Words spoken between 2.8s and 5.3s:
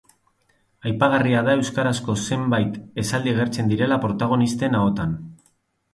esaldi agertzen direla protagonisten ahotan.